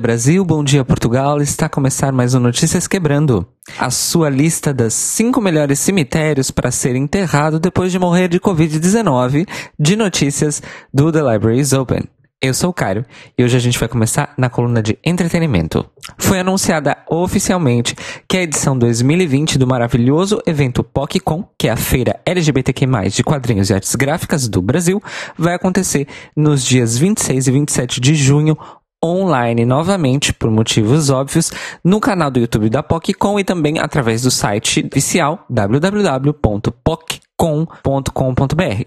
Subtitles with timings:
[0.00, 1.42] Brasil, bom dia Portugal.
[1.42, 3.46] Está a começar mais um Notícias Quebrando.
[3.78, 9.46] A sua lista das cinco melhores cemitérios para ser enterrado depois de morrer de Covid-19
[9.78, 12.02] de notícias do The Library is Open.
[12.42, 13.04] Eu sou o Cairo
[13.36, 15.84] e hoje a gente vai começar na coluna de entretenimento.
[16.16, 17.94] Foi anunciada oficialmente
[18.26, 23.68] que a edição 2020 do maravilhoso evento PocCon, que é a feira LGBTQ+, de quadrinhos
[23.68, 25.02] e artes gráficas do Brasil,
[25.36, 28.56] vai acontecer nos dias 26 e 27 de junho,
[29.04, 31.50] online novamente, por motivos óbvios,
[31.82, 37.24] no canal do YouTube da PocCon e também através do site oficial www.poccon.com.br.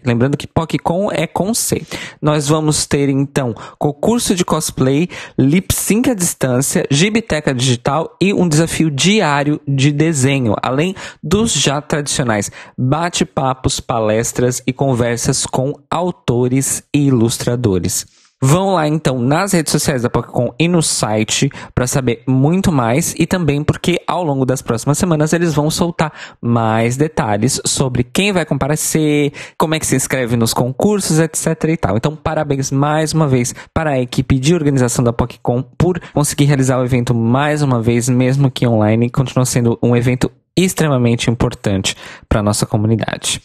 [0.06, 1.82] Lembrando que PocCon é com C.
[2.22, 8.48] Nós vamos ter então concurso de cosplay, lip sync à distância, gibiteca digital e um
[8.48, 17.08] desafio diário de desenho, além dos já tradicionais bate-papos, palestras e conversas com autores e
[17.08, 18.23] ilustradores.
[18.46, 23.16] Vão lá então nas redes sociais da Pokécon e no site para saber muito mais
[23.18, 28.34] e também porque ao longo das próximas semanas eles vão soltar mais detalhes sobre quem
[28.34, 31.96] vai comparecer, como é que se inscreve nos concursos, etc e tal.
[31.96, 36.80] Então, parabéns mais uma vez para a equipe de organização da Pokécon por conseguir realizar
[36.80, 41.96] o evento mais uma vez, mesmo que online, continua sendo um evento extremamente importante
[42.28, 43.42] para nossa comunidade.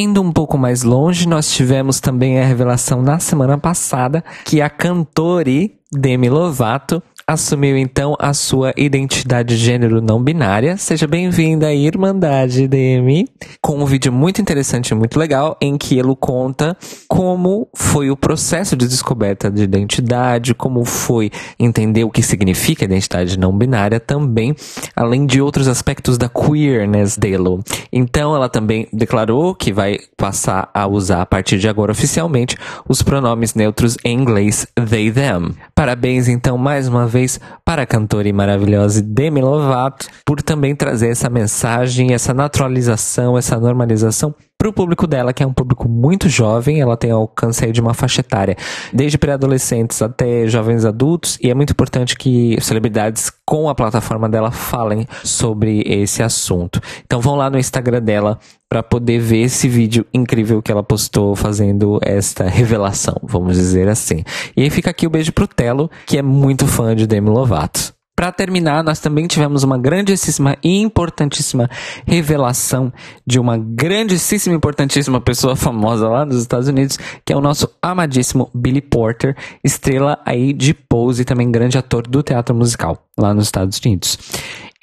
[0.00, 4.70] Indo um pouco mais longe, nós tivemos também a revelação na semana passada que a
[4.70, 5.50] cantora
[5.90, 10.78] Demi Lovato assumiu então a sua identidade de gênero não binária.
[10.78, 13.28] Seja bem-vinda à Irmandade Demi,
[13.60, 16.74] com um vídeo muito interessante e muito legal em que ele conta
[17.06, 23.38] como foi o processo de descoberta de identidade, como foi entender o que significa identidade
[23.38, 24.56] não binária também,
[24.96, 27.60] além de outros aspectos da queerness dele.
[27.92, 32.56] Então ela também declarou que vai passar a usar a partir de agora oficialmente
[32.88, 35.50] os pronomes neutros em inglês they them.
[35.74, 40.74] Parabéns então mais uma vez vez para a cantora e maravilhosa Demi Lovato por também
[40.74, 45.88] trazer essa mensagem, essa naturalização, essa normalização para o público dela, que é um público
[45.88, 48.56] muito jovem, ela tem alcance de uma faixa etária,
[48.92, 54.50] desde pré-adolescentes até jovens adultos, e é muito importante que celebridades com a plataforma dela
[54.50, 56.80] falem sobre esse assunto.
[57.04, 61.36] Então vão lá no Instagram dela para poder ver esse vídeo incrível que ela postou
[61.36, 64.24] fazendo esta revelação, vamos dizer assim.
[64.56, 67.97] E aí fica aqui o beijo pro Telo, que é muito fã de Demi Lovato.
[68.18, 71.70] Para terminar, nós também tivemos uma grandíssima e importantíssima
[72.04, 72.92] revelação
[73.24, 77.70] de uma grandíssima e importantíssima pessoa famosa lá nos Estados Unidos, que é o nosso
[77.80, 83.32] amadíssimo Billy Porter, estrela aí de Pose e também grande ator do teatro musical lá
[83.32, 84.18] nos Estados Unidos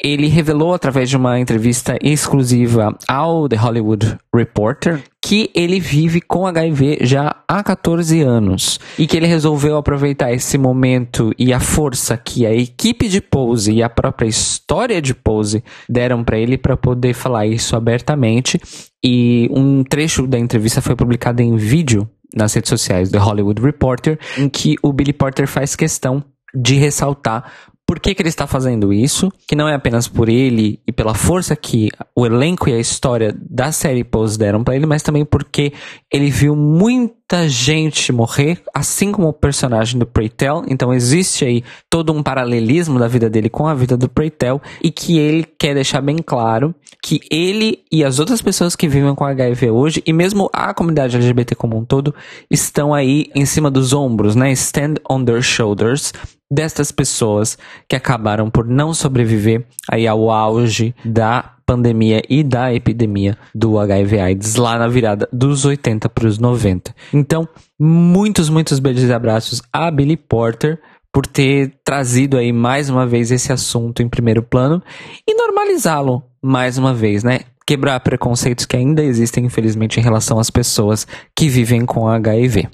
[0.02, 6.46] ele revelou através de uma entrevista exclusiva ao The Hollywood Reporter que ele vive com
[6.46, 12.16] HIV já há 14 anos e que ele resolveu aproveitar esse momento e a força
[12.16, 16.78] que a equipe de Pose e a própria história de Pose deram para ele para
[16.78, 18.62] poder falar isso abertamente.
[19.04, 24.20] E um trecho da entrevista foi publicado em vídeo nas redes sociais do Hollywood Reporter,
[24.38, 26.24] em que o Billy Porter faz questão
[26.54, 27.52] de ressaltar
[27.86, 31.14] por que, que ele está fazendo isso, que não é apenas por ele e pela
[31.14, 35.24] força que o elenco e a história da série Pose deram para ele, mas também
[35.24, 35.72] porque
[36.12, 40.64] ele viu muita gente morrer, assim como o personagem do Preytel.
[40.68, 44.90] Então existe aí todo um paralelismo da vida dele com a vida do Preytel e
[44.90, 46.74] que ele quer deixar bem claro
[47.04, 51.18] que ele e as outras pessoas que vivem com HIV hoje e mesmo a comunidade
[51.18, 52.16] LGBT como um todo
[52.50, 54.52] estão aí em cima dos ombros, né?
[54.52, 56.12] Stand on their shoulders
[56.52, 57.58] destas pessoas
[57.88, 64.56] que acabaram por não sobreviver aí ao auge da pandemia e da epidemia do HIV/AIDS
[64.56, 66.94] lá na virada dos 80 para os 90.
[67.14, 67.48] Então,
[67.80, 70.80] muitos, muitos beijos e abraços a Billy Porter
[71.12, 74.84] por ter trazido aí mais uma vez esse assunto em primeiro plano
[75.28, 77.40] e normalizá-lo mais uma vez, né?
[77.66, 82.68] Quebrar preconceitos que ainda existem, infelizmente, em relação às pessoas que vivem com HIV.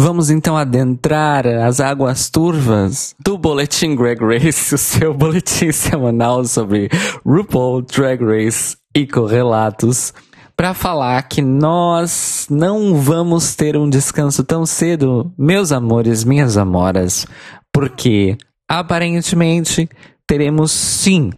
[0.00, 6.88] Vamos então adentrar as águas turvas do Boletim Drag Race, o seu boletim semanal sobre
[7.26, 10.14] RuPaul Drag Race e correlatos,
[10.56, 17.26] para falar que nós não vamos ter um descanso tão cedo, meus amores, minhas amoras,
[17.72, 19.88] porque aparentemente
[20.28, 21.32] teremos sim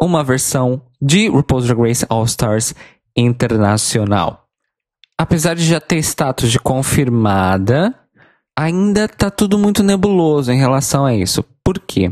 [0.00, 2.72] uma versão de RuPaul's Drag Race All Stars
[3.16, 4.45] internacional
[5.18, 7.94] apesar de já ter status de confirmada,
[8.58, 11.44] ainda tá tudo muito nebuloso em relação a isso.
[11.64, 12.10] Por quê?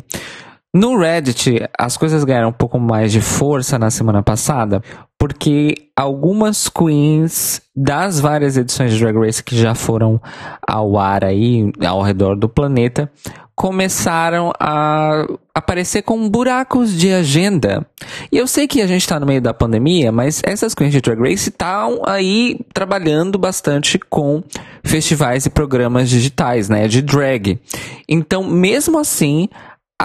[0.75, 4.83] No Reddit, as coisas ganharam um pouco mais de força na semana passada,
[5.25, 10.21] porque algumas queens das várias edições de Drag Race que já foram
[10.61, 13.11] ao ar aí ao redor do planeta
[13.55, 17.87] começaram a aparecer com buracos de agenda.
[18.31, 21.01] E eu sei que a gente está no meio da pandemia, mas essas queens de
[21.01, 24.43] Drag Race estão aí trabalhando bastante com
[24.83, 27.59] festivais e programas digitais, né, de drag.
[28.07, 29.49] Então, mesmo assim,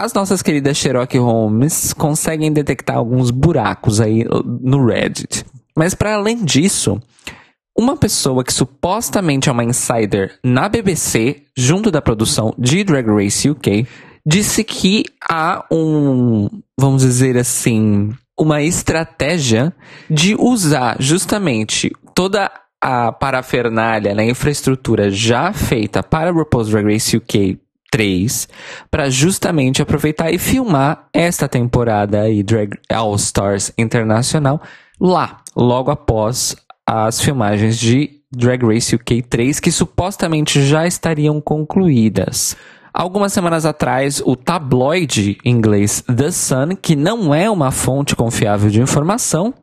[0.02, 4.26] as nossas queridas Sherlock Holmes conseguem detectar alguns buracos aí
[4.62, 5.46] no Reddit.
[5.76, 7.02] Mas para além disso,
[7.78, 13.50] uma pessoa que supostamente é uma insider na BBC, junto da produção de Drag Race
[13.50, 13.88] UK,
[14.26, 19.74] disse que há um, vamos dizer assim, uma estratégia
[20.10, 27.60] de usar justamente toda a parafernália, né, infraestrutura já feita para RuPaul's Drag Race UK
[27.92, 28.48] 3
[28.90, 34.62] para justamente aproveitar e filmar esta temporada aí Drag All Stars Internacional
[35.00, 36.56] lá, logo após
[36.86, 42.56] as filmagens de Drag Race UK 3 que supostamente já estariam concluídas.
[42.94, 48.82] Algumas semanas atrás, o tabloide inglês The Sun, que não é uma fonte confiável de
[48.82, 49.54] informação,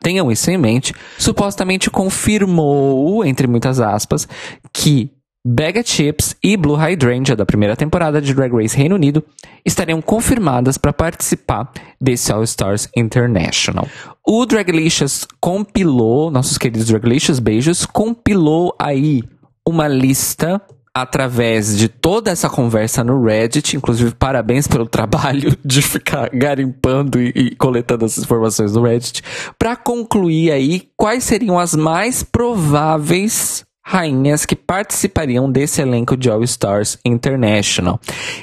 [0.00, 4.28] tenham isso em mente, supostamente confirmou, entre muitas aspas,
[4.72, 5.10] que
[5.48, 9.22] Bag Chips e Blue Hydrangea da primeira temporada de Drag Race Reino Unido
[9.64, 11.70] estariam confirmadas para participar
[12.00, 13.86] desse All Stars International.
[14.26, 19.22] O Draglicious compilou, nossos queridos Draglicious, beijos, compilou aí
[19.64, 20.60] uma lista
[20.92, 27.28] através de toda essa conversa no Reddit, inclusive parabéns pelo trabalho de ficar garimpando e,
[27.28, 29.22] e coletando essas informações no Reddit,
[29.56, 36.42] para concluir aí quais seriam as mais prováveis rainhas que participariam desse elenco de All
[36.42, 38.00] Stars International.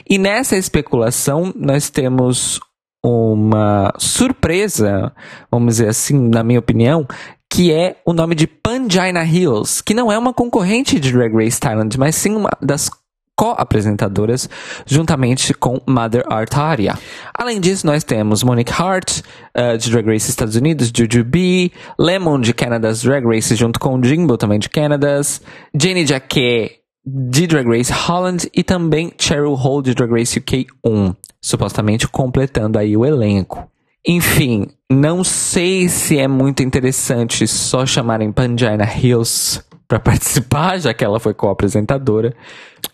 [0.10, 2.62] E nessa especulação, nós temos
[3.04, 5.12] uma surpresa,
[5.52, 7.06] vamos dizer assim, na minha opinião,
[7.52, 11.60] que é o nome de Pangina Hills, que não é uma concorrente de Drag Race
[11.60, 12.90] Thailand, mas sim uma das
[13.36, 14.50] co-apresentadoras,
[14.86, 16.98] juntamente com Mother Artaria.
[17.34, 19.20] Além disso, nós temos Monique Hart,
[19.56, 24.02] uh, de Drag Race Estados Unidos, Juju B, Lemon, de Canada's Drag Race, junto com
[24.04, 25.42] Jimbo, também de Canada's,
[25.80, 31.14] Jenny Jaquet, de Drag Race Holland, e também Cheryl Hall, de Drag Race UK 1,
[31.42, 33.68] supostamente completando aí o elenco.
[34.06, 41.04] Enfim, não sei se é muito interessante só chamarem Pangina Hills para participar, já que
[41.04, 42.34] ela foi co-apresentadora.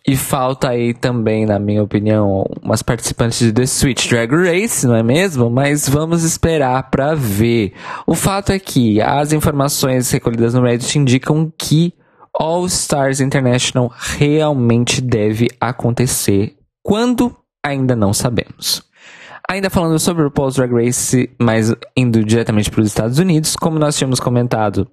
[0.05, 4.95] E falta aí também, na minha opinião, umas participantes de The Switch Drag Race, não
[4.95, 5.49] é mesmo?
[5.49, 7.73] Mas vamos esperar para ver.
[8.05, 11.93] O fato é que as informações recolhidas no Reddit indicam que
[12.33, 16.55] All Stars International realmente deve acontecer.
[16.83, 17.35] Quando?
[17.65, 18.83] Ainda não sabemos.
[19.49, 23.79] Ainda falando sobre o RuPaul's Drag Race, mas indo diretamente para os Estados Unidos, como
[23.79, 24.87] nós tínhamos comentado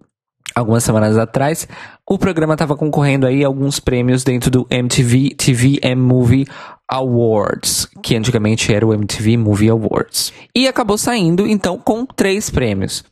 [0.57, 1.69] algumas semanas atrás,
[2.09, 6.47] o programa estava concorrendo aí a alguns prêmios dentro do MTV TV and Movie
[6.89, 10.33] Awards, que antigamente era o MTV Movie Awards.
[10.55, 13.05] E acabou saindo então com três prêmios,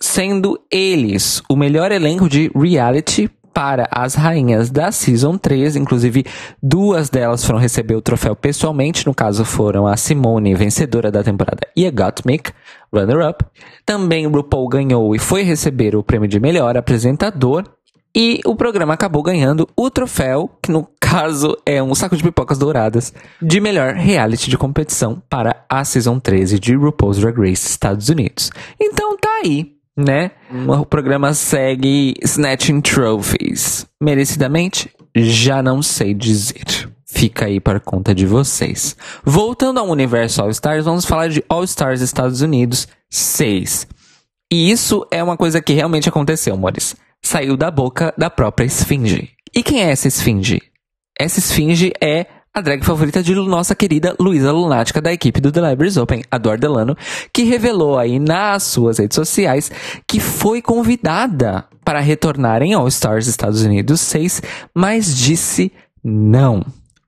[0.00, 6.24] sendo eles o melhor elenco de reality para as rainhas da Season 3, inclusive
[6.62, 11.66] duas delas foram receber o troféu pessoalmente, no caso foram a Simone, vencedora da temporada,
[11.74, 12.52] e a Gottmik,
[12.94, 13.44] runner-up.
[13.84, 17.64] Também RuPaul ganhou e foi receber o prêmio de melhor apresentador,
[18.14, 22.58] e o programa acabou ganhando o troféu, que no caso é um saco de pipocas
[22.58, 23.12] douradas,
[23.42, 28.52] de melhor reality de competição para a Season 13 de RuPaul's Drag Race Estados Unidos.
[28.80, 30.30] Então tá aí né?
[30.80, 33.84] O programa segue Snatching Trophies.
[34.00, 34.88] Merecidamente?
[35.16, 36.88] Já não sei dizer.
[37.04, 38.96] Fica aí para conta de vocês.
[39.24, 43.88] Voltando ao universo All Stars, vamos falar de All Stars Estados Unidos 6.
[44.52, 46.94] E isso é uma coisa que realmente aconteceu, amores.
[47.24, 49.30] Saiu da boca da própria Esfinge.
[49.52, 50.62] E quem é essa Esfinge?
[51.18, 55.70] Essa Esfinge é a drag favorita de nossa querida Luísa Lunática da equipe do The
[55.70, 56.96] Libraries Open, a Delano,
[57.32, 59.70] que revelou aí nas suas redes sociais
[60.06, 64.42] que foi convidada para retornar em All Stars Estados Unidos 6,
[64.74, 66.64] mas disse não.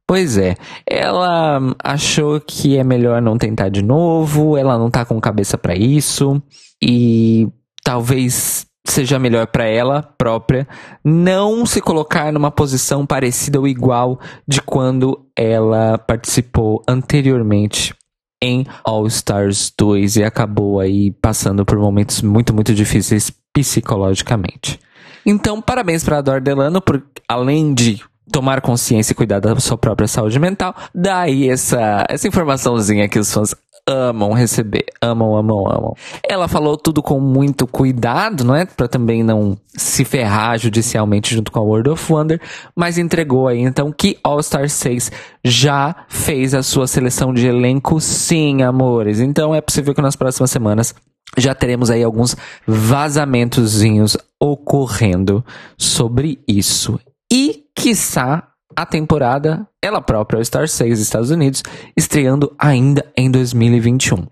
[0.06, 5.20] Pois é, ela achou que é melhor não tentar de novo, ela não tá com
[5.20, 6.42] cabeça para isso
[6.82, 7.48] e
[7.84, 10.66] talvez seja melhor para ela própria
[11.04, 17.94] não se colocar numa posição parecida ou igual de quando ela participou anteriormente
[18.42, 24.80] em All Stars 2 e acabou aí passando por momentos muito, muito difíceis psicologicamente.
[25.24, 29.76] Então, parabéns para a Dor Delano por além de tomar consciência e cuidar da sua
[29.76, 33.54] própria saúde mental, daí essa essa informaçãozinha que os fãs
[33.90, 35.94] amam receber, amam, amam, amam.
[36.28, 38.64] Ela falou tudo com muito cuidado, não é?
[38.64, 42.40] Para também não se ferrar judicialmente junto com a World of Wonder,
[42.74, 45.10] mas entregou aí então que All Star 6
[45.44, 49.20] já fez a sua seleção de elenco, sim, amores.
[49.20, 50.94] Então é possível que nas próximas semanas
[51.36, 55.44] já teremos aí alguns vazamentozinhos ocorrendo
[55.78, 56.98] sobre isso.
[57.32, 61.62] E, quiçá, a temporada, ela própria, o Star 6 Estados Unidos,
[61.96, 64.26] estreando ainda em 2021.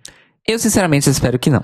[0.46, 1.62] Eu sinceramente espero que não.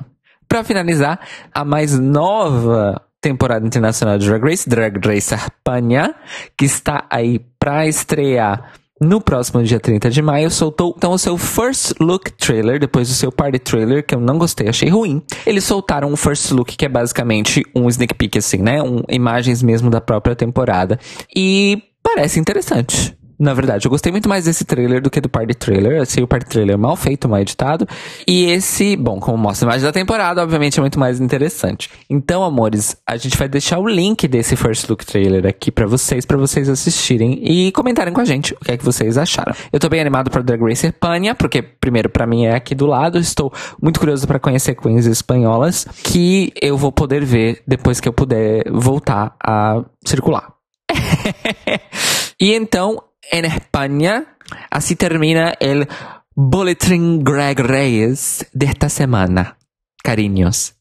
[0.49, 1.21] Para finalizar,
[1.53, 6.15] a mais nova temporada internacional de Drag Race, Drag Race Espanha,
[6.57, 11.37] que está aí para estrear no próximo dia 30 de maio, soltou então o seu
[11.37, 15.23] First Look trailer, depois do seu Party trailer, que eu não gostei, achei ruim.
[15.45, 18.83] Eles soltaram um First Look, que é basicamente um sneak peek, assim, né?
[18.83, 20.99] Um, imagens mesmo da própria temporada.
[21.35, 23.17] E parece interessante.
[23.39, 26.01] Na verdade, eu gostei muito mais desse trailer do que do party trailer.
[26.01, 27.87] Achei o party trailer mal feito, mal editado.
[28.27, 31.91] E esse, bom, como mostra a imagem da temporada, obviamente é muito mais interessante.
[32.09, 36.25] Então, amores, a gente vai deixar o link desse first look trailer aqui para vocês,
[36.25, 39.53] para vocês assistirem e comentarem com a gente o que é que vocês acharam.
[39.73, 42.87] Eu tô bem animado para Drag Race Espanha, porque primeiro para mim é aqui do
[42.87, 43.19] lado.
[43.19, 48.13] Estou muito curioso para conhecer queens espanholas que eu vou poder ver depois que eu
[48.13, 50.55] puder voltar a circular.
[52.39, 54.37] e então, en España,
[54.71, 55.89] así termina el
[56.35, 59.59] Boletín Greg Reyes de esta semana.
[60.03, 60.77] Cariños.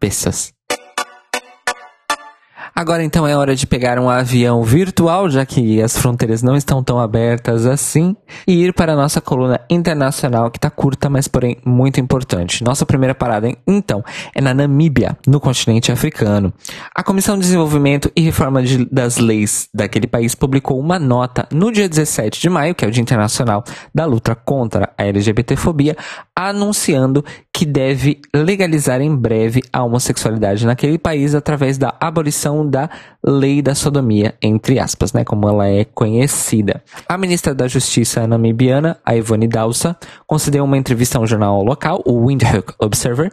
[0.00, 0.54] Besos.
[2.78, 6.84] Agora então é hora de pegar um avião virtual, já que as fronteiras não estão
[6.84, 8.14] tão abertas assim,
[8.46, 12.62] e ir para a nossa coluna internacional, que está curta, mas porém muito importante.
[12.62, 14.04] Nossa primeira parada, então,
[14.34, 16.52] é na Namíbia, no continente africano.
[16.94, 21.72] A Comissão de Desenvolvimento e Reforma de, das Leis daquele país publicou uma nota no
[21.72, 23.64] dia 17 de maio, que é o Dia Internacional
[23.94, 25.96] da Luta contra a LGBTfobia,
[26.36, 27.24] anunciando
[27.56, 32.90] que deve legalizar em breve a homossexualidade naquele país através da abolição da
[33.24, 36.82] lei da sodomia, entre aspas, né, como ela é conhecida.
[37.08, 39.96] A ministra da Justiça namibiana, a Ivone Dalsa,
[40.26, 43.32] concedeu uma entrevista a um jornal local, o Windhoek Observer,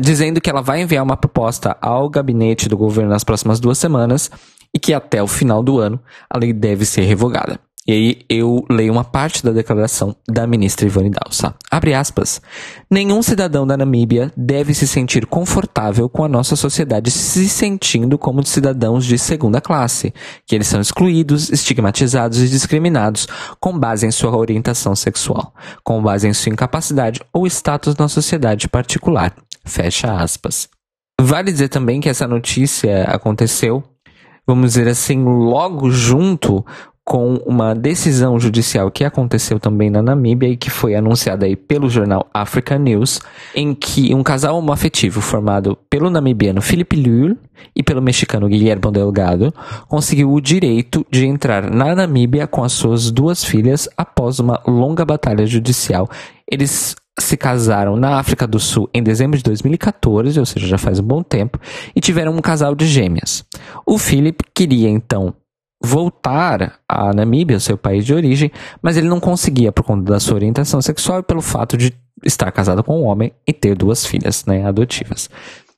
[0.00, 4.30] dizendo que ela vai enviar uma proposta ao gabinete do governo nas próximas duas semanas
[4.72, 5.98] e que até o final do ano
[6.30, 7.58] a lei deve ser revogada.
[7.86, 11.54] E aí eu leio uma parte da declaração da ministra Ivone Dalsa.
[11.70, 12.42] Abre aspas.
[12.90, 18.44] Nenhum cidadão da Namíbia deve se sentir confortável com a nossa sociedade se sentindo como
[18.44, 20.12] cidadãos de segunda classe,
[20.44, 23.28] que eles são excluídos, estigmatizados e discriminados
[23.60, 28.68] com base em sua orientação sexual, com base em sua incapacidade ou status na sociedade
[28.68, 29.32] particular.
[29.64, 30.68] Fecha aspas.
[31.20, 33.82] Vale dizer também que essa notícia aconteceu
[34.46, 36.64] vamos dizer assim, logo junto
[37.06, 41.88] com uma decisão judicial que aconteceu também na Namíbia e que foi anunciada aí pelo
[41.88, 43.20] jornal Africa News,
[43.54, 47.38] em que um casal homoafetivo formado pelo namibiano Felipe Lul
[47.76, 49.54] e pelo mexicano Guilherme Delgado
[49.86, 55.04] conseguiu o direito de entrar na Namíbia com as suas duas filhas após uma longa
[55.04, 56.08] batalha judicial.
[56.50, 60.98] Eles se casaram na África do Sul em dezembro de 2014, ou seja, já faz
[60.98, 61.58] um bom tempo,
[61.94, 63.44] e tiveram um casal de gêmeas.
[63.86, 65.32] O Philip queria então
[65.82, 68.50] voltar à Namíbia, seu país de origem,
[68.82, 71.92] mas ele não conseguia por conta da sua orientação sexual e pelo fato de
[72.24, 75.28] estar casado com um homem e ter duas filhas né, adotivas.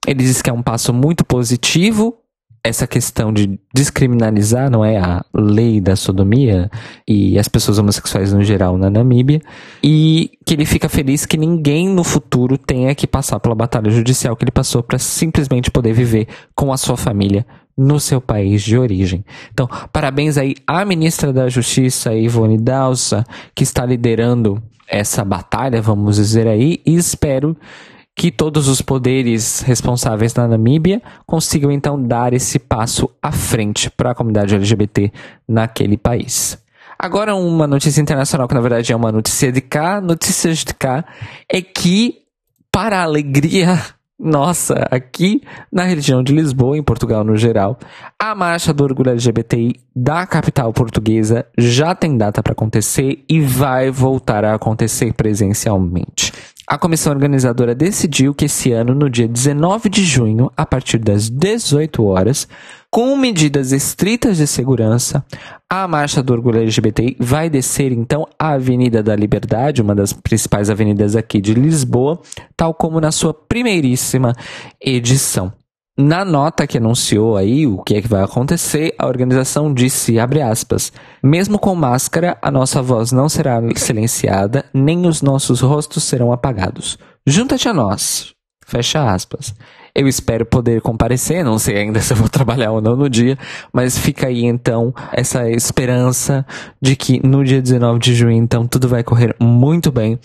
[0.06, 2.16] Ele diz que é um passo muito positivo
[2.62, 6.70] essa questão de descriminalizar, não é, a lei da sodomia
[7.06, 9.40] e as pessoas homossexuais no geral na Namíbia,
[9.82, 14.36] e que ele fica feliz que ninguém no futuro tenha que passar pela batalha judicial
[14.36, 17.46] que ele passou para simplesmente poder viver com a sua família
[17.78, 19.24] no seu país de origem.
[19.52, 26.16] Então, parabéns aí à ministra da Justiça, Ivone Dalsa, que está liderando essa batalha, vamos
[26.16, 27.56] dizer aí, e espero
[28.16, 34.10] que todos os poderes responsáveis na Namíbia consigam então dar esse passo à frente para
[34.10, 35.12] a comunidade LGBT
[35.46, 36.58] naquele país.
[36.98, 41.04] Agora, uma notícia internacional, que na verdade é uma notícia de cá, notícias de cá,
[41.48, 42.22] é que,
[42.72, 43.78] para a alegria
[44.18, 47.78] nossa, aqui na região de Lisboa, em Portugal no geral,
[48.18, 53.90] a marcha do orgulho LGBTI da capital portuguesa já tem data para acontecer e vai
[53.90, 56.32] voltar a acontecer presencialmente.
[56.70, 61.30] A comissão organizadora decidiu que esse ano, no dia 19 de junho, a partir das
[61.30, 62.46] 18 horas,
[62.90, 65.24] com medidas estritas de segurança,
[65.66, 70.68] a Marcha do Orgulho LGBTI vai descer então a Avenida da Liberdade, uma das principais
[70.68, 72.20] avenidas aqui de Lisboa,
[72.54, 74.34] tal como na sua primeiríssima
[74.78, 75.50] edição.
[76.00, 80.40] Na nota que anunciou aí o que é que vai acontecer, a organização disse, abre
[80.40, 86.30] aspas, mesmo com máscara, a nossa voz não será silenciada, nem os nossos rostos serão
[86.30, 86.96] apagados.
[87.26, 88.32] Junta-te a nós.
[88.64, 89.52] Fecha aspas.
[89.92, 93.36] Eu espero poder comparecer, não sei ainda se eu vou trabalhar ou não no dia,
[93.72, 96.46] mas fica aí então essa esperança
[96.80, 100.16] de que no dia 19 de junho então tudo vai correr muito bem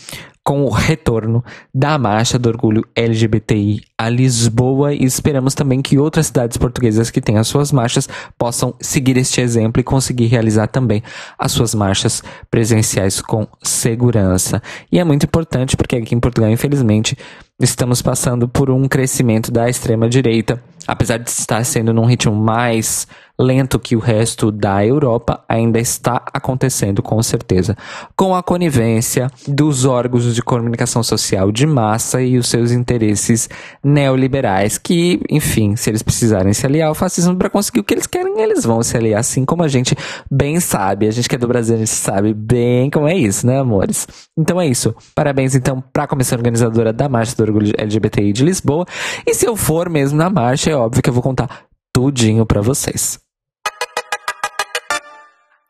[0.43, 6.27] com o retorno da Marcha do Orgulho LGBTI a Lisboa e esperamos também que outras
[6.27, 11.01] cidades portuguesas que têm as suas marchas possam seguir este exemplo e conseguir realizar também
[11.39, 12.21] as suas marchas
[12.51, 14.61] presenciais com segurança.
[14.91, 17.17] E é muito importante porque aqui em Portugal, infelizmente,
[17.61, 23.07] estamos passando por um crescimento da extrema direita, apesar de estar sendo num ritmo mais
[23.39, 27.75] lento que o resto da Europa, ainda está acontecendo com certeza,
[28.15, 33.49] com a conivência dos órgãos de comunicação social de massa e os seus interesses
[33.83, 38.07] neoliberais, que, enfim, se eles precisarem se aliar ao fascismo para conseguir o que eles
[38.07, 39.95] querem, eles vão se aliar, assim como a gente
[40.29, 41.07] bem sabe.
[41.07, 44.07] A gente que é do Brasil, a gente sabe bem como é isso, né, amores?
[44.37, 44.95] Então é isso.
[45.15, 48.85] Parabéns, então, para a comissão organizadora da Marcha do Orgulho LGBTI de Lisboa.
[49.25, 52.61] E se eu for mesmo na marcha, é óbvio que eu vou contar tudinho para
[52.61, 53.19] vocês.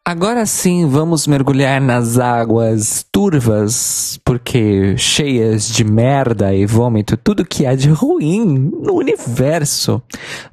[0.05, 7.65] Agora sim, vamos mergulhar nas águas turvas, porque cheias de merda e vômito, tudo que
[7.65, 10.03] há de ruim no universo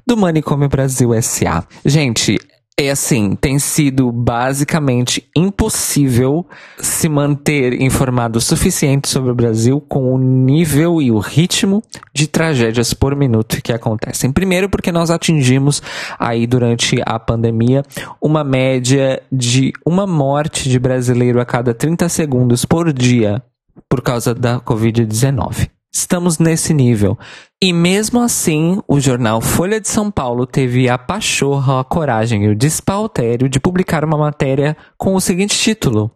[0.07, 1.65] do Manicômio Brasil SA.
[1.85, 2.37] Gente,
[2.77, 6.45] é assim, tem sido basicamente impossível
[6.79, 12.27] se manter informado o suficiente sobre o Brasil com o nível e o ritmo de
[12.27, 14.31] tragédias por minuto que acontecem.
[14.31, 15.81] Primeiro, porque nós atingimos
[16.17, 17.83] aí durante a pandemia
[18.21, 23.43] uma média de uma morte de brasileiro a cada 30 segundos por dia
[23.87, 25.69] por causa da Covid-19.
[25.93, 27.19] Estamos nesse nível.
[27.61, 32.47] E mesmo assim, o jornal Folha de São Paulo teve a pachorra, a coragem e
[32.49, 36.09] o despautério de publicar uma matéria com o seguinte título: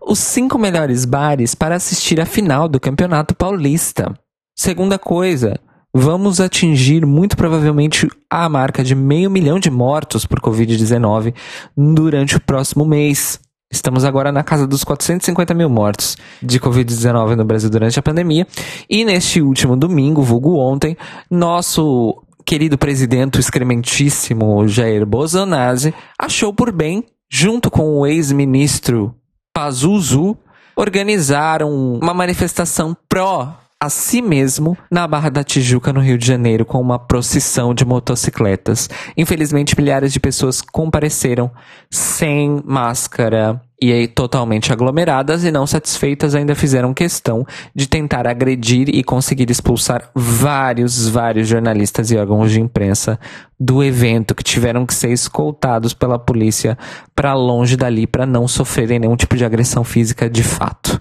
[0.00, 4.14] Os cinco melhores bares para assistir a final do Campeonato Paulista.
[4.56, 5.58] Segunda coisa,
[5.92, 11.34] vamos atingir muito provavelmente a marca de meio milhão de mortos por Covid-19
[11.76, 13.40] durante o próximo mês.
[13.76, 18.46] Estamos agora na casa dos 450 mil mortos de Covid-19 no Brasil durante a pandemia.
[18.88, 20.96] E neste último domingo, vulgo ontem,
[21.30, 29.14] nosso querido presidente excrementíssimo Jair Bolsonaro achou por bem, junto com o ex-ministro
[29.52, 30.38] Pazuzu,
[30.74, 36.64] organizar uma manifestação pró a si mesmo na Barra da Tijuca, no Rio de Janeiro,
[36.64, 38.88] com uma procissão de motocicletas.
[39.16, 41.50] Infelizmente, milhares de pessoas compareceram
[41.90, 48.88] sem máscara e aí totalmente aglomeradas e não satisfeitas ainda fizeram questão de tentar agredir
[48.88, 53.20] e conseguir expulsar vários, vários jornalistas e órgãos de imprensa
[53.60, 56.78] do evento que tiveram que ser escoltados pela polícia
[57.14, 61.00] para longe dali para não sofrerem nenhum tipo de agressão física de fato.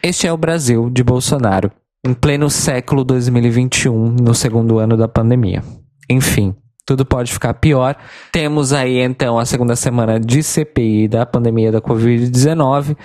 [0.00, 1.72] Este é o Brasil de Bolsonaro
[2.04, 5.62] em pleno século 2021, no segundo ano da pandemia.
[6.10, 7.96] Enfim, tudo pode ficar pior.
[8.32, 12.96] Temos aí então a segunda semana de CPI da pandemia da Covid-19.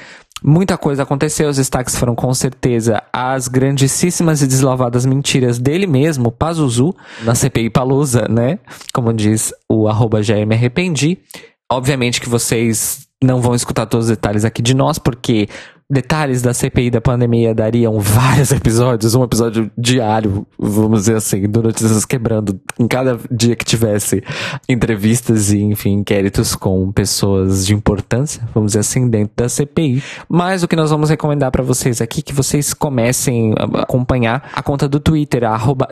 [0.44, 6.32] Muita coisa aconteceu, os destaques foram com certeza as grandíssimas e deslavadas mentiras dele mesmo,
[6.32, 8.60] Pazuzu, na CPI Palusa, né?
[8.94, 11.20] Como diz o arroba me arrependi.
[11.72, 15.50] Obviamente que vocês não vão escutar todos os detalhes aqui de nós, porque
[15.90, 21.64] detalhes da CPI da pandemia dariam vários episódios, um episódio diário, vamos dizer assim, do
[21.64, 24.22] Notícias Quebrando, em cada dia que tivesse
[24.68, 30.04] entrevistas e, enfim, inquéritos com pessoas de importância, vamos dizer assim, dentro da CPI.
[30.28, 34.62] Mas o que nós vamos recomendar para vocês aqui, que vocês comecem a acompanhar a
[34.62, 35.88] conta do Twitter, arroba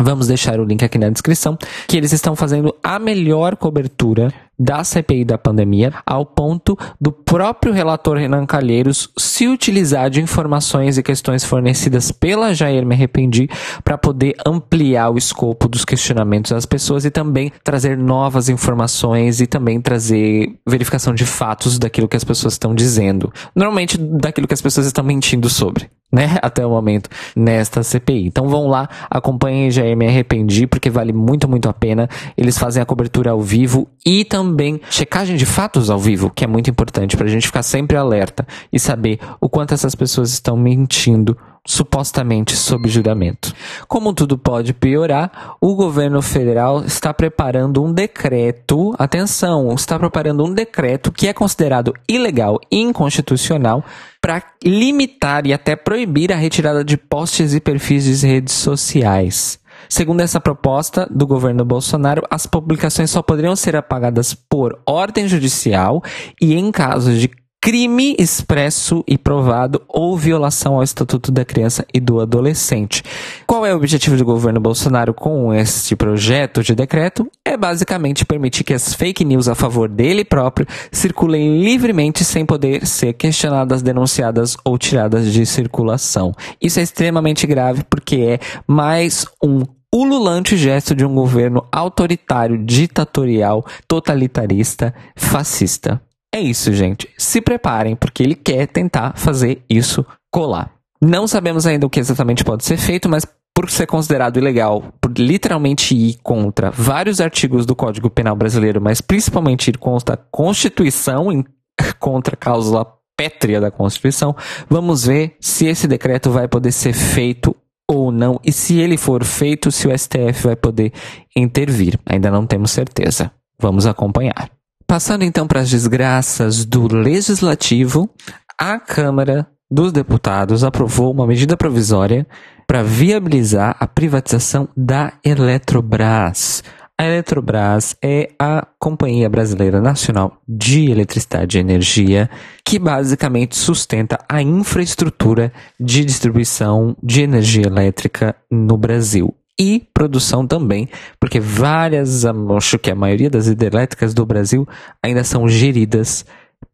[0.00, 4.84] Vamos deixar o link aqui na descrição, que eles estão fazendo a melhor cobertura da
[4.84, 11.02] CPI da pandemia, ao ponto do próprio relator Renan Calheiros se utilizar de informações e
[11.02, 13.48] questões fornecidas pela Jair Me Arrependi
[13.82, 19.46] para poder ampliar o escopo dos questionamentos das pessoas e também trazer novas informações e
[19.46, 23.32] também trazer verificação de fatos daquilo que as pessoas estão dizendo.
[23.56, 26.38] Normalmente daquilo que as pessoas estão mentindo sobre, né?
[26.42, 28.26] Até o momento nesta CPI.
[28.26, 32.08] Então vão lá, acompanhem Jair Me Arrependi, porque vale muito, muito a pena.
[32.36, 36.44] Eles fazem a cobertura ao vivo e também também checagem de fatos ao vivo, que
[36.44, 40.32] é muito importante para a gente ficar sempre alerta e saber o quanto essas pessoas
[40.32, 43.54] estão mentindo supostamente sob juramento.
[43.86, 50.52] Como tudo pode piorar, o governo federal está preparando um decreto, atenção, está preparando um
[50.52, 53.84] decreto que é considerado ilegal e inconstitucional
[54.20, 59.61] para limitar e até proibir a retirada de posts e perfis de redes sociais.
[59.88, 66.02] Segundo essa proposta do governo Bolsonaro, as publicações só poderiam ser apagadas por ordem judicial
[66.40, 72.00] e em casos de crime expresso e provado ou violação ao Estatuto da Criança e
[72.00, 73.04] do Adolescente.
[73.46, 77.30] Qual é o objetivo do governo Bolsonaro com este projeto de decreto?
[77.44, 82.84] É basicamente permitir que as fake news a favor dele próprio circulem livremente sem poder
[82.84, 86.34] ser questionadas, denunciadas ou tiradas de circulação.
[86.60, 89.62] Isso é extremamente grave porque é mais um
[89.94, 96.02] ululante gesto de um governo autoritário, ditatorial, totalitarista, fascista.
[96.34, 97.08] É isso, gente.
[97.18, 100.72] Se preparem, porque ele quer tentar fazer isso colar.
[101.00, 105.12] Não sabemos ainda o que exatamente pode ser feito, mas por ser considerado ilegal, por
[105.18, 111.26] literalmente ir contra vários artigos do Código Penal brasileiro, mas principalmente ir contra a Constituição,
[112.00, 114.34] contra a cláusula pétrea da Constituição,
[114.70, 117.54] vamos ver se esse decreto vai poder ser feito
[117.86, 120.92] ou não, e se ele for feito, se o STF vai poder
[121.36, 121.98] intervir.
[122.06, 123.30] Ainda não temos certeza.
[123.58, 124.50] Vamos acompanhar.
[124.92, 128.10] Passando então para as desgraças do Legislativo,
[128.58, 132.26] a Câmara dos Deputados aprovou uma medida provisória
[132.66, 136.62] para viabilizar a privatização da Eletrobras.
[137.00, 142.28] A Eletrobras é a Companhia Brasileira Nacional de Eletricidade e Energia
[142.62, 150.88] que basicamente sustenta a infraestrutura de distribuição de energia elétrica no Brasil e produção também,
[151.20, 154.66] porque várias, acho que a maioria das hidrelétricas do Brasil
[155.02, 156.24] ainda são geridas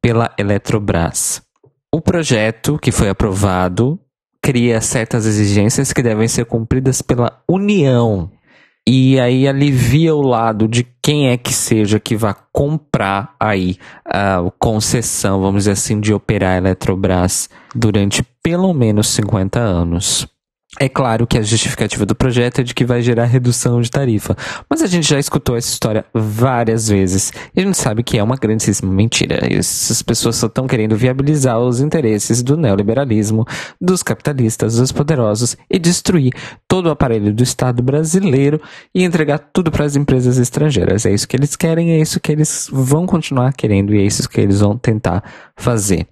[0.00, 1.42] pela Eletrobras.
[1.92, 3.98] O projeto que foi aprovado
[4.42, 8.30] cria certas exigências que devem ser cumpridas pela União.
[8.86, 14.38] E aí alivia o lado de quem é que seja que vá comprar aí a
[14.58, 20.26] concessão, vamos dizer assim, de operar a Eletrobras durante pelo menos 50 anos.
[20.78, 24.36] É claro que a justificativa do projeto é de que vai gerar redução de tarifa,
[24.68, 28.22] mas a gente já escutou essa história várias vezes e a gente sabe que é
[28.22, 29.40] uma grandíssima mentira.
[29.50, 33.46] Essas pessoas só estão querendo viabilizar os interesses do neoliberalismo,
[33.80, 36.34] dos capitalistas, dos poderosos e destruir
[36.68, 38.60] todo o aparelho do Estado brasileiro
[38.94, 41.06] e entregar tudo para as empresas estrangeiras.
[41.06, 44.28] É isso que eles querem, é isso que eles vão continuar querendo e é isso
[44.28, 45.24] que eles vão tentar
[45.56, 46.06] fazer.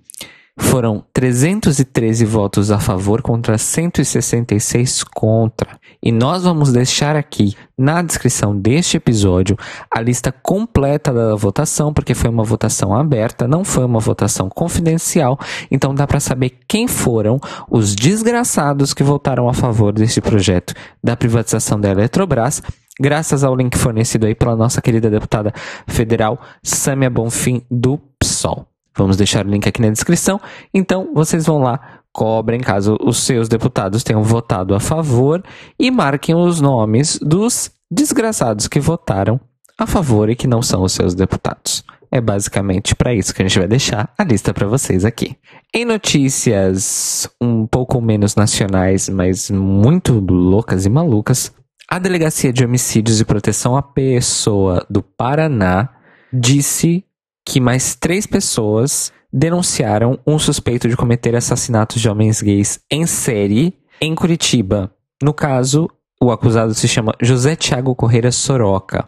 [0.58, 5.78] Foram 313 votos a favor contra 166 contra.
[6.02, 9.56] E nós vamos deixar aqui na descrição deste episódio
[9.90, 15.38] a lista completa da votação, porque foi uma votação aberta, não foi uma votação confidencial,
[15.70, 17.38] então dá para saber quem foram
[17.70, 22.62] os desgraçados que votaram a favor deste projeto da privatização da Eletrobras
[22.98, 25.52] graças ao link fornecido aí pela nossa querida deputada
[25.86, 28.66] federal Sâmia Bonfim do PSOL.
[28.96, 30.40] Vamos deixar o link aqui na descrição.
[30.72, 35.42] Então, vocês vão lá, cobrem caso os seus deputados tenham votado a favor
[35.78, 39.40] e marquem os nomes dos desgraçados que votaram
[39.78, 41.84] a favor e que não são os seus deputados.
[42.10, 45.36] É basicamente para isso que a gente vai deixar a lista para vocês aqui.
[45.74, 51.52] Em notícias um pouco menos nacionais, mas muito loucas e malucas,
[51.88, 55.88] a Delegacia de Homicídios e Proteção à Pessoa do Paraná
[56.32, 57.04] disse
[57.46, 63.72] que mais três pessoas denunciaram um suspeito de cometer assassinatos de homens gays em série
[64.00, 64.90] em Curitiba.
[65.22, 65.88] No caso,
[66.20, 69.06] o acusado se chama José Tiago Correia Soroca.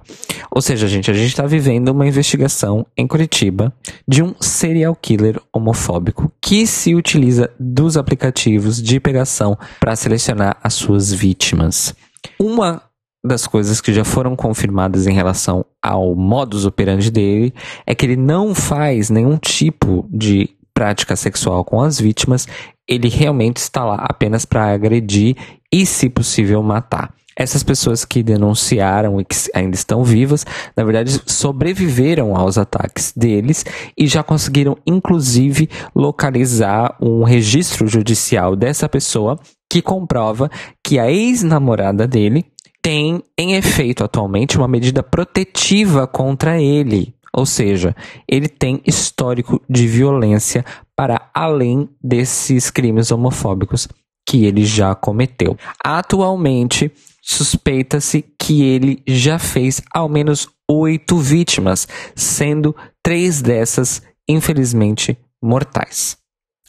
[0.51, 3.73] Ou seja, gente, a gente está vivendo uma investigação em Curitiba
[4.07, 10.75] de um serial killer homofóbico que se utiliza dos aplicativos de pegação para selecionar as
[10.75, 11.95] suas vítimas.
[12.39, 12.83] Uma
[13.29, 17.55] das coisas que já foram confirmadas em relação ao modus operandi dele
[17.87, 22.47] é que ele não faz nenhum tipo de prática sexual com as vítimas,
[22.89, 25.37] ele realmente está lá apenas para agredir
[25.73, 27.13] e, se possível, matar.
[27.37, 30.45] Essas pessoas que denunciaram e que ainda estão vivas,
[30.77, 33.65] na verdade, sobreviveram aos ataques deles
[33.97, 39.39] e já conseguiram, inclusive, localizar um registro judicial dessa pessoa
[39.71, 40.51] que comprova
[40.83, 42.45] que a ex-namorada dele
[42.83, 47.15] tem em efeito atualmente uma medida protetiva contra ele.
[47.33, 47.95] Ou seja,
[48.27, 50.65] ele tem histórico de violência
[50.97, 53.87] para além desses crimes homofóbicos
[54.27, 55.57] que ele já cometeu.
[55.83, 56.91] Atualmente,
[57.23, 66.17] suspeita-se que ele já fez ao menos oito vítimas, sendo três dessas, infelizmente, mortais.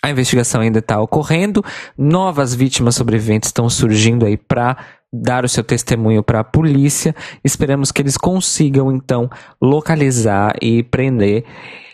[0.01, 1.63] A investigação ainda está ocorrendo,
[1.97, 4.77] novas vítimas sobreviventes estão surgindo aí para
[5.11, 7.15] dar o seu testemunho para a polícia.
[7.43, 9.29] Esperamos que eles consigam então
[9.61, 11.43] localizar e prender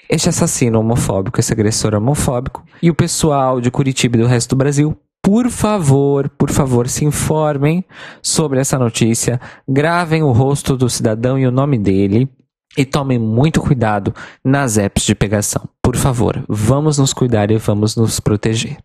[0.10, 2.63] este assassino homofóbico, esse agressor homofóbico.
[2.82, 7.04] E o pessoal de Curitiba e do resto do Brasil por favor, por favor, se
[7.04, 7.84] informem
[8.21, 12.30] sobre essa notícia, gravem o rosto do cidadão e o nome dele
[12.78, 15.67] e tomem muito cuidado nas apps de pegação.
[15.82, 18.78] Por favor, vamos nos cuidar e vamos nos proteger.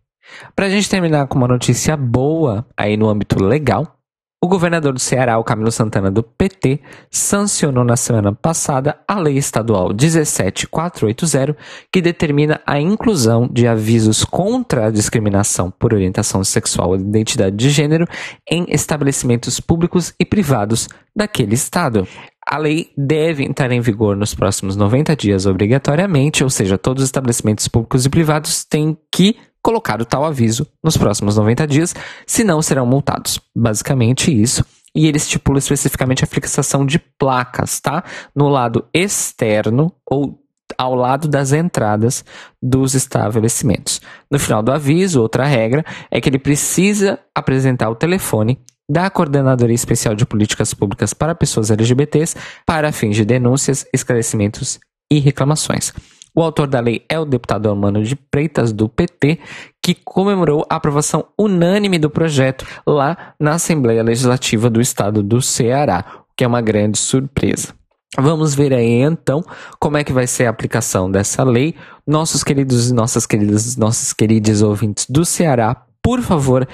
[0.56, 3.99] Para a gente terminar com uma notícia boa aí no âmbito legal,
[4.42, 9.36] o governador do Ceará, o Camilo Santana do PT, sancionou na semana passada a Lei
[9.36, 11.54] Estadual 17480,
[11.92, 17.68] que determina a inclusão de avisos contra a discriminação por orientação sexual e identidade de
[17.68, 18.06] gênero
[18.50, 22.08] em estabelecimentos públicos e privados daquele estado.
[22.46, 27.08] A lei deve entrar em vigor nos próximos 90 dias obrigatoriamente, ou seja, todos os
[27.08, 31.94] estabelecimentos públicos e privados têm que colocar o tal aviso nos próximos 90 dias,
[32.26, 33.40] senão serão multados.
[33.54, 34.64] Basicamente isso.
[34.94, 38.02] E ele estipula especificamente a fixação de placas, tá?
[38.34, 40.40] No lado externo ou
[40.78, 42.24] ao lado das entradas
[42.62, 44.00] dos estabelecimentos.
[44.30, 49.74] No final do aviso, outra regra é que ele precisa apresentar o telefone da Coordenadoria
[49.74, 55.92] Especial de Políticas Públicas para Pessoas LGBTs para fins de denúncias, esclarecimentos e reclamações.
[56.34, 59.38] O autor da lei é o deputado Armando de Freitas, do PT,
[59.82, 66.04] que comemorou a aprovação unânime do projeto lá na Assembleia Legislativa do Estado do Ceará,
[66.20, 67.74] o que é uma grande surpresa.
[68.18, 69.42] Vamos ver aí então
[69.78, 71.74] como é que vai ser a aplicação dessa lei.
[72.06, 76.66] Nossos queridos e nossas queridas, nossos queridos ouvintes do Ceará, por favor,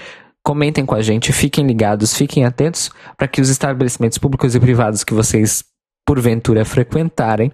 [0.43, 5.05] comentem com a gente, fiquem ligados, fiquem atentos para que os estabelecimentos públicos e privados
[5.05, 5.65] que vocês
[6.07, 7.51] porventura frequentarem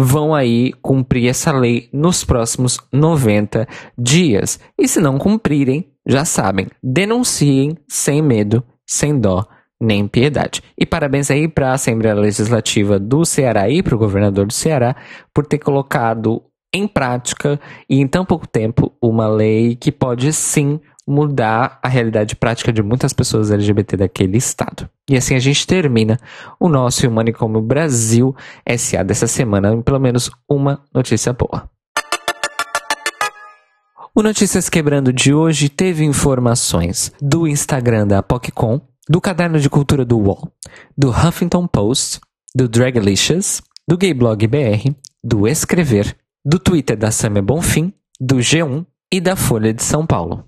[0.00, 3.66] vão aí cumprir essa lei nos próximos 90
[3.98, 4.60] dias.
[4.78, 9.44] E se não cumprirem, já sabem, denunciem sem medo, sem dó
[9.80, 10.62] nem piedade.
[10.76, 14.94] E parabéns aí para a Assembleia Legislativa do Ceará e para o governador do Ceará
[15.34, 20.80] por ter colocado em prática e em tão pouco tempo uma lei que pode sim
[21.08, 24.88] mudar a realidade prática de muitas pessoas LGBT daquele estado.
[25.08, 26.20] E assim a gente termina
[26.60, 28.36] o nosso Humanicômio Brasil
[28.76, 31.68] SA dessa semana, em pelo menos uma notícia boa.
[34.14, 40.04] O Notícias Quebrando de hoje teve informações do Instagram da PocCon, do Caderno de Cultura
[40.04, 40.52] do UOL,
[40.96, 42.20] do Huffington Post,
[42.54, 44.92] do Draglicious, do Gayblog BR,
[45.24, 50.44] do Escrever, do Twitter da Samia Bonfim, do G1 e da Folha de São Paulo.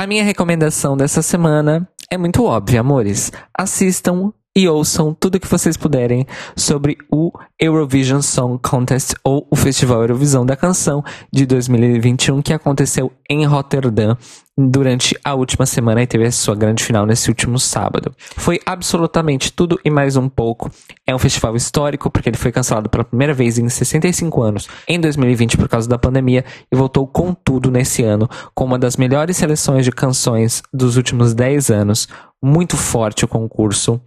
[0.00, 3.32] A minha recomendação dessa semana é muito óbvia, amores.
[3.52, 10.02] Assistam e ouçam tudo que vocês puderem sobre o Eurovision Song Contest ou o Festival
[10.02, 14.16] Eurovisão da Canção de 2021 que aconteceu em Rotterdam
[14.60, 18.12] durante a última semana e teve a sua grande final nesse último sábado.
[18.36, 20.68] Foi absolutamente tudo e mais um pouco.
[21.06, 24.98] É um festival histórico porque ele foi cancelado pela primeira vez em 65 anos, em
[24.98, 29.36] 2020 por causa da pandemia e voltou com tudo nesse ano, com uma das melhores
[29.36, 32.08] seleções de canções dos últimos 10 anos.
[32.42, 34.00] Muito forte o concurso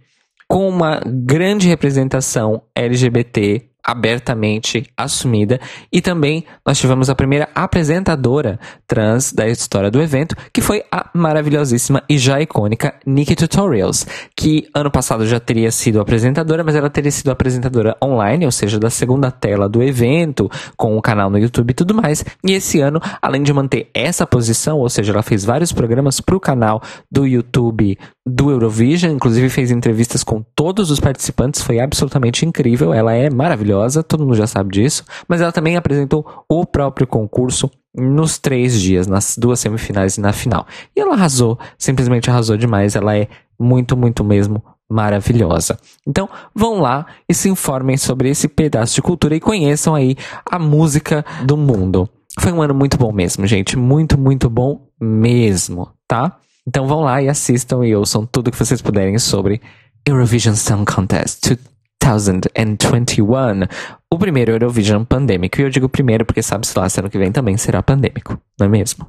[0.46, 5.60] com uma grande representação LGBT abertamente assumida
[5.92, 11.10] e também nós tivemos a primeira apresentadora trans da história do evento, que foi a
[11.14, 16.90] maravilhosíssima e já icônica Nikki Tutorials, que ano passado já teria sido apresentadora, mas ela
[16.90, 21.38] teria sido apresentadora online, ou seja, da segunda tela do evento, com o canal no
[21.38, 22.24] YouTube e tudo mais.
[22.44, 26.36] E esse ano, além de manter essa posição, ou seja, ela fez vários programas para
[26.36, 32.46] o canal do YouTube do Eurovision, inclusive fez entrevistas com todos os participantes, foi absolutamente
[32.46, 37.06] incrível, ela é maravilhosa, todo mundo já sabe disso, mas ela também apresentou o próprio
[37.06, 40.66] concurso nos três dias, nas duas semifinais e na final.
[40.96, 45.78] E ela arrasou, simplesmente arrasou demais, ela é muito, muito mesmo maravilhosa.
[46.06, 50.58] Então, vão lá e se informem sobre esse pedaço de cultura e conheçam aí a
[50.58, 52.08] música do mundo.
[52.38, 56.38] Foi um ano muito bom mesmo, gente, muito, muito bom mesmo, tá?
[56.66, 59.60] Então vão lá e assistam e ouçam tudo que vocês puderem sobre
[60.06, 61.58] Eurovision Song Contest
[62.76, 63.66] 2021,
[64.12, 65.60] o primeiro Eurovision pandêmico.
[65.60, 68.68] E eu digo primeiro porque sabe-se lá ano que vem também será pandêmico, não é
[68.68, 69.06] mesmo?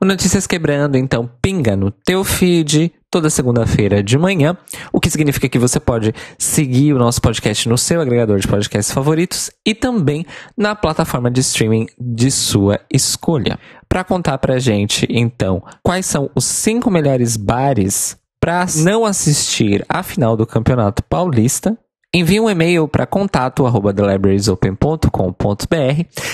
[0.00, 4.54] O Notícias Quebrando, então, pinga no teu feed toda segunda-feira de manhã,
[4.92, 8.92] o que significa que você pode seguir o nosso podcast no seu agregador de podcasts
[8.92, 13.58] favoritos e também na plataforma de streaming de sua escolha.
[13.88, 20.02] Para contar pra gente, então, quais são os cinco melhores bares para não assistir a
[20.02, 21.76] final do Campeonato Paulista,
[22.14, 23.94] Envie um e-mail para contato arroba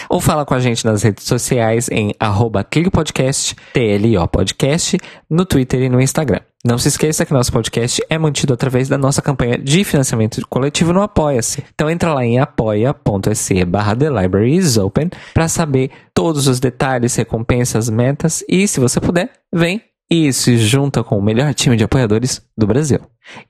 [0.08, 4.96] ou fala com a gente nas redes sociais em arroba podcast, TLO Podcast,
[5.28, 6.40] no Twitter e no Instagram.
[6.64, 10.92] Não se esqueça que nosso podcast é mantido através da nossa campanha de financiamento coletivo
[10.92, 11.64] no Apoia-se.
[11.74, 17.16] Então entra lá em apoia.se barra The Library is Open para saber todos os detalhes,
[17.16, 21.82] recompensas, metas e, se você puder, vem e se junta com o melhor time de
[21.82, 23.00] apoiadores do Brasil.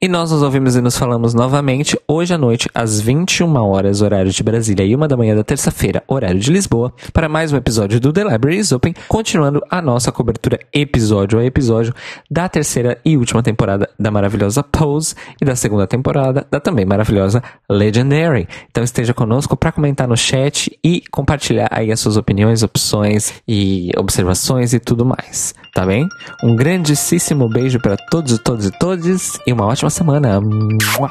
[0.00, 4.30] E nós nos ouvimos e nos falamos novamente hoje à noite, às 21 horas, horário
[4.30, 7.98] de Brasília, e uma da manhã da terça-feira, horário de Lisboa, para mais um episódio
[7.98, 11.94] do The Library is Open, continuando a nossa cobertura episódio a episódio
[12.30, 17.42] da terceira e última temporada da maravilhosa Pose e da segunda temporada da também maravilhosa
[17.68, 18.48] Legendary.
[18.70, 23.90] Então esteja conosco para comentar no chat e compartilhar aí as suas opiniões, opções e
[23.96, 26.06] observações e tudo mais, tá bem?
[26.42, 30.40] Um grandíssimo beijo para todos e todos e todas e uma ótima semana.
[30.40, 31.11] Mua.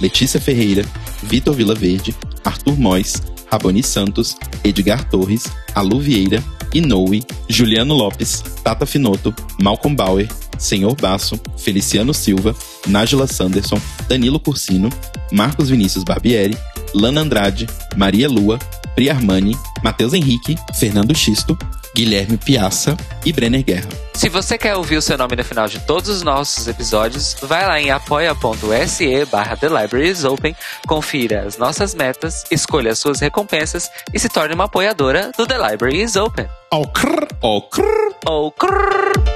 [0.00, 0.84] Letícia Ferreira,
[1.22, 3.14] Vitor Vilaverde, Arthur Mois,
[3.50, 6.42] Raboni Santos, Edgar Torres, Alu Vieira,
[6.74, 10.28] Inoue, Juliano Lopes, Tata Finoto, Malcolm Bauer,
[10.58, 12.54] Senhor Basso, Feliciano Silva,
[12.86, 14.90] Nájila Sanderson, Danilo Cursino,
[15.32, 16.56] Marcos Vinícius Barbieri,
[16.94, 18.58] Lana Andrade, Maria Lua,
[18.94, 21.56] Pri Armani, Matheus Henrique, Fernando Xisto,
[21.96, 23.88] Guilherme Piaça e Brenner Guerra.
[24.12, 27.66] Se você quer ouvir o seu nome no final de todos os nossos episódios, vai
[27.66, 30.54] lá em apoia.se barra The Libraries Open,
[30.86, 35.56] confira as nossas metas, escolha as suas recompensas e se torne uma apoiadora do The
[35.56, 36.46] Library is Open.
[36.70, 37.28] Oh, crrr,
[37.70, 38.52] crrr.
[38.58, 39.35] Crrr.